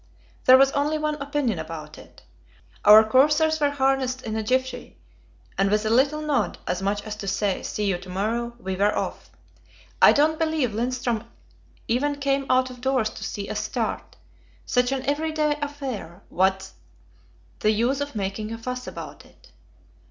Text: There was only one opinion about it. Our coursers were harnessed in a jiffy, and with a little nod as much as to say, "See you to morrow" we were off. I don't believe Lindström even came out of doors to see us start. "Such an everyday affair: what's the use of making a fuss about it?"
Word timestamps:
There 0.45 0.57
was 0.57 0.71
only 0.71 0.97
one 0.97 1.13
opinion 1.21 1.59
about 1.59 1.95
it. 1.99 2.23
Our 2.83 3.03
coursers 3.07 3.59
were 3.59 3.69
harnessed 3.69 4.23
in 4.23 4.35
a 4.35 4.41
jiffy, 4.41 4.97
and 5.59 5.69
with 5.69 5.85
a 5.85 5.91
little 5.91 6.21
nod 6.23 6.57
as 6.65 6.81
much 6.81 7.03
as 7.03 7.15
to 7.17 7.27
say, 7.27 7.61
"See 7.61 7.85
you 7.85 7.99
to 7.99 8.09
morrow" 8.09 8.55
we 8.59 8.75
were 8.75 8.97
off. 8.97 9.29
I 10.01 10.11
don't 10.11 10.39
believe 10.39 10.71
Lindström 10.71 11.27
even 11.87 12.15
came 12.15 12.47
out 12.49 12.71
of 12.71 12.81
doors 12.81 13.11
to 13.11 13.23
see 13.23 13.47
us 13.47 13.59
start. 13.59 14.15
"Such 14.65 14.91
an 14.91 15.03
everyday 15.07 15.57
affair: 15.61 16.23
what's 16.29 16.73
the 17.59 17.69
use 17.69 18.01
of 18.01 18.15
making 18.15 18.51
a 18.51 18.57
fuss 18.57 18.87
about 18.87 19.23
it?" 19.23 19.51